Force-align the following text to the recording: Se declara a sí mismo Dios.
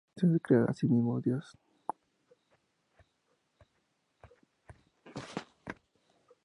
Se 0.17 0.25
declara 0.25 0.65
a 0.65 0.73
sí 0.73 0.87
mismo 0.87 1.21
Dios. 1.21 1.55